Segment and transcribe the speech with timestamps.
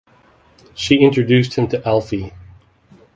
[0.73, 2.33] She introduced him to Alfie.